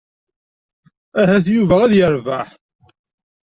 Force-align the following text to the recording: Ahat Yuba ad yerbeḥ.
Ahat 1.21 1.45
Yuba 1.55 1.75
ad 1.85 1.91
yerbeḥ. 1.95 2.47